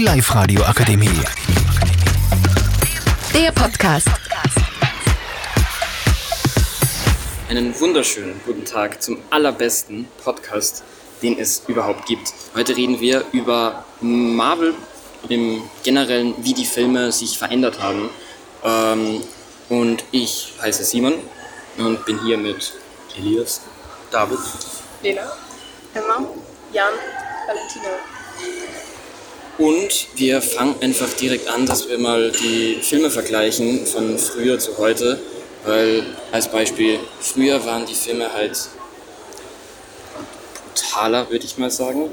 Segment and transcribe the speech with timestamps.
[0.00, 1.20] Die Live-Radio Akademie.
[3.34, 4.08] Der Podcast.
[7.50, 10.84] Einen wunderschönen guten Tag zum allerbesten Podcast,
[11.22, 12.32] den es überhaupt gibt.
[12.54, 14.72] Heute reden wir über Marvel
[15.28, 18.08] im Generellen, wie die Filme sich verändert haben.
[18.64, 19.20] Ähm,
[19.68, 21.12] und ich heiße Simon
[21.76, 22.72] und bin hier mit
[23.18, 23.60] Elias,
[24.10, 24.38] David.
[25.02, 25.30] Lena,
[25.92, 26.26] Emma,
[26.72, 26.94] Jan,
[27.46, 28.89] Valentina.
[29.60, 34.78] Und wir fangen einfach direkt an, dass wir mal die Filme vergleichen von früher zu
[34.78, 35.20] heute.
[35.66, 38.58] Weil als Beispiel, früher waren die Filme halt
[40.64, 42.10] brutaler, würde ich mal sagen.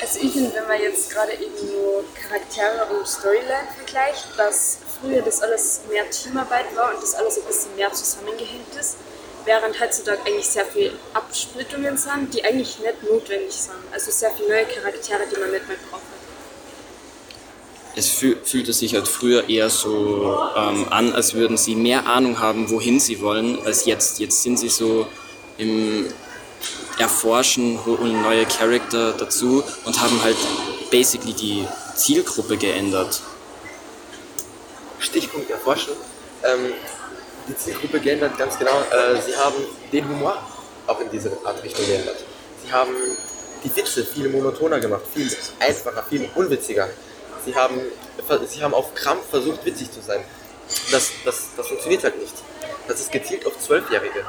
[0.00, 5.20] Also ich finde, wenn man jetzt gerade eben nur Charaktere und Storyline vergleicht, dass früher
[5.20, 8.98] das alles mehr Teamarbeit war und das alles ein bisschen mehr zusammengehängt ist,
[9.46, 13.76] während heutzutage eigentlich sehr viele Absplittungen sind, die eigentlich nicht notwendig sind.
[13.92, 16.02] Also sehr viele neue Charaktere, die man nicht mehr braucht.
[17.98, 22.38] Es fühl, fühlte sich halt früher eher so ähm, an, als würden sie mehr Ahnung
[22.38, 24.18] haben, wohin sie wollen, als jetzt.
[24.20, 25.06] Jetzt sind sie so
[25.56, 26.12] im
[26.98, 30.36] Erforschen, holen neue Charakter dazu und haben halt
[30.90, 33.22] basically die Zielgruppe geändert.
[34.98, 35.94] Stichpunkt erforschen.
[36.44, 36.72] Ähm,
[37.48, 38.80] die Zielgruppe geändert, ganz genau.
[38.90, 39.56] Äh, sie haben
[39.92, 40.36] den Humor
[40.86, 42.16] auch in diese Art Richtung geändert.
[42.64, 42.94] Sie haben
[43.64, 45.30] die Witze viel monotoner gemacht, viel
[45.60, 46.88] einfacher, viel unwitziger.
[47.44, 47.80] Sie haben,
[48.48, 50.20] sie haben auf Krampf versucht, witzig zu sein.
[50.90, 52.34] Das, das, das funktioniert halt nicht.
[52.88, 54.24] Das ist gezielt auf Zwölfjährige.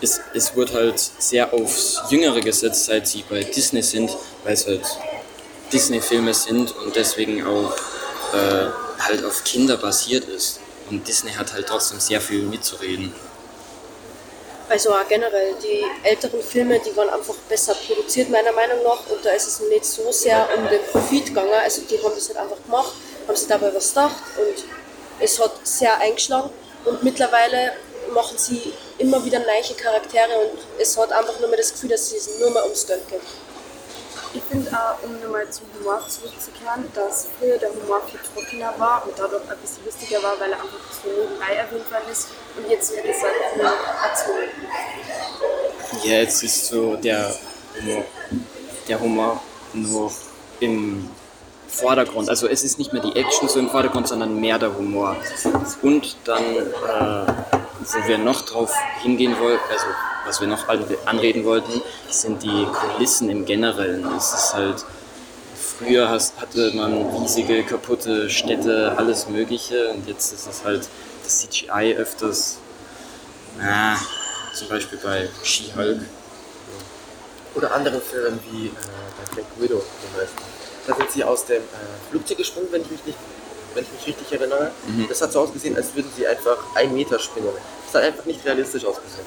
[0.00, 4.66] Es, es wurde halt sehr aufs Jüngere gesetzt, seit sie bei Disney sind, weil es
[4.66, 4.84] halt
[5.72, 7.74] Disney-Filme sind und deswegen auch
[8.34, 8.66] äh,
[8.98, 10.60] halt auf Kinder basiert ist.
[10.90, 13.14] Und Disney hat halt trotzdem sehr viel mitzureden.
[14.68, 19.06] Also auch generell, die älteren Filme, die waren einfach besser produziert, meiner Meinung nach.
[19.08, 21.50] Und da ist es nicht so sehr um den Profit gegangen.
[21.62, 22.92] Also die haben das halt einfach gemacht,
[23.26, 24.64] haben sich dabei was gedacht und
[25.20, 26.50] es hat sehr eingeschlagen.
[26.84, 27.72] Und mittlerweile
[28.12, 32.12] machen sie immer wieder neue Charaktere und es hat einfach nur mehr das Gefühl, dass
[32.12, 33.20] es nur mehr ums Geld geht.
[34.36, 39.02] Ich finde auch, um nochmal zum Humor zurückzukehren, dass früher der Humor viel trockener war
[39.06, 42.28] und dadurch ein bisschen lustiger war, weil er einfach so nebenbei erwähnt worden ist.
[42.54, 44.50] Und jetzt, wie gesagt, nur erzwungen.
[46.04, 47.34] Ja, jetzt ist so der
[47.80, 48.04] Humor,
[48.86, 49.42] der Humor
[49.72, 50.12] nur
[50.60, 51.08] im
[51.68, 52.28] Vordergrund.
[52.28, 55.16] Also es ist nicht mehr die Action so im Vordergrund, sondern mehr der Humor.
[55.80, 57.32] Und dann, äh,
[57.80, 59.86] wo wir noch drauf hingehen wollen, also
[60.26, 60.68] was wir noch
[61.06, 64.06] anreden wollten, sind die Kulissen im Generellen.
[64.16, 64.84] Es ist halt,
[65.54, 70.88] früher hatte man riesige, kaputte Städte, alles Mögliche und jetzt ist es halt
[71.22, 72.58] das CGI öfters,
[73.58, 73.96] na,
[74.54, 76.00] zum Beispiel bei She-Hulk.
[77.54, 80.44] Oder anderen Filmen wie äh, bei Black Widow zum Beispiel.
[80.86, 83.18] Da sind sie aus dem äh, Flugzeug gesprungen, wenn ich mich nicht
[83.74, 84.70] wenn ich mich richtig erinnere.
[84.86, 85.06] Mhm.
[85.06, 87.50] Das hat so ausgesehen, als würden sie einfach einen Meter springen.
[87.84, 89.26] Das hat einfach nicht realistisch ausgesehen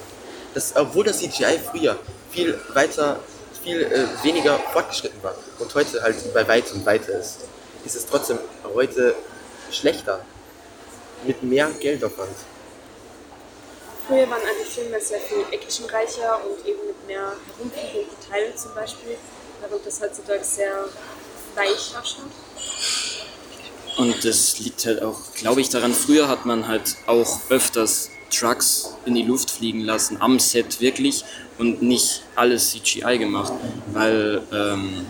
[0.53, 1.97] dass, obwohl das CGI früher
[2.31, 3.19] viel weiter,
[3.63, 7.39] viel äh, weniger fortgeschritten war und heute halt bei weitem weiter ist,
[7.85, 8.39] ist es trotzdem
[8.73, 9.15] heute
[9.71, 10.23] schlechter.
[11.25, 12.29] Mit mehr Geldaufwand.
[14.07, 19.17] Früher waren alle Filme sehr viel actionreicher und eben mit mehr herumfliegenden Teilen zum Beispiel,
[19.59, 20.85] während das heutzutage sehr
[21.55, 22.31] weich ausschaut.
[23.97, 28.95] Und das liegt halt auch, glaube ich, daran, früher hat man halt auch öfters Trucks
[29.05, 31.23] in die Luft fliegen lassen, am Set wirklich
[31.57, 33.53] und nicht alles CGI gemacht,
[33.93, 35.05] weil ähm,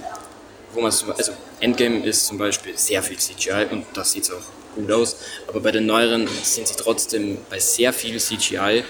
[0.74, 4.92] wo man also Endgame ist zum Beispiel sehr viel CGI und das sieht auch gut
[4.92, 8.84] aus, aber bei den neueren sind sie trotzdem bei sehr viel CGI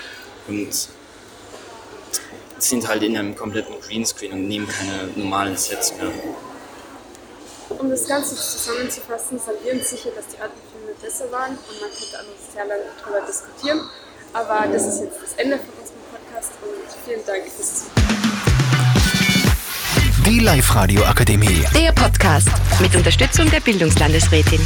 [0.48, 0.90] und
[2.60, 6.12] sind halt in einem kompletten Greenscreen und nehmen keine normalen Sets mehr.
[7.70, 11.82] Um das Ganze zusammenzufassen, sind wir uns sicher, dass die alten Filme besser waren und
[11.82, 13.90] man könnte auch noch sehr lange darüber diskutieren.
[14.34, 17.86] Aber das ist jetzt das Ende von unserem Podcast und vielen Dank fürs
[20.26, 21.66] Die Live-Radio Akademie.
[21.74, 22.50] Der Podcast
[22.80, 24.60] mit Unterstützung der Bildungslandesrätin.